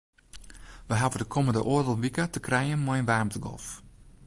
[0.87, 3.65] Wy hawwe de kommende oardel wike te krijen mei in waarmtegolf.